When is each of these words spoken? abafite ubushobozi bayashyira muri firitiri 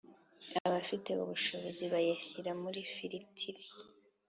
abafite 0.67 1.09
ubushobozi 1.23 1.83
bayashyira 1.93 2.51
muri 2.61 2.79
firitiri 2.93 3.63